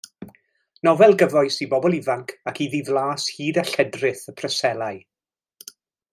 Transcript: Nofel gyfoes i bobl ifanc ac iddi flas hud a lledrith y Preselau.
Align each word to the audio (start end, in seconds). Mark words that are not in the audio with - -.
Nofel 0.87 1.11
gyfoes 1.21 1.57
i 1.65 1.67
bobl 1.73 1.97
ifanc 1.97 2.33
ac 2.53 2.63
iddi 2.67 2.81
flas 2.89 3.27
hud 3.35 3.61
a 3.63 3.65
lledrith 3.73 4.25
y 4.33 4.35
Preselau. 4.41 4.99